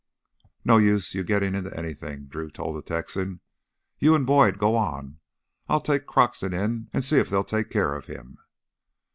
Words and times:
"No 0.65 0.77
use 0.77 1.13
you 1.13 1.23
gettin' 1.23 1.53
into 1.53 1.77
anything," 1.77 2.25
Drew 2.25 2.49
told 2.49 2.75
the 2.75 2.81
Texan. 2.81 3.39
"You 3.99 4.15
and 4.15 4.25
Boyd 4.25 4.57
go 4.57 4.75
on! 4.75 5.19
I'll 5.69 5.79
take 5.79 6.07
Croxton 6.07 6.55
in 6.55 6.89
and 6.91 7.05
see 7.05 7.19
if 7.19 7.29
they'll 7.29 7.43
take 7.43 7.69
care 7.69 7.93
of 7.95 8.07
him." 8.07 8.39